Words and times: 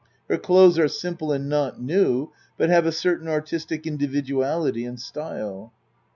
Her 0.29 0.39
clothes 0.39 0.79
are 0.79 0.87
simple 0.87 1.31
and 1.31 1.47
not 1.47 1.79
new 1.79 2.31
but 2.57 2.71
have 2.71 2.87
a 2.87 2.91
certain 2.91 3.27
artistic 3.27 3.85
individuality 3.85 4.83
and 4.83 4.99
style.) 4.99 5.71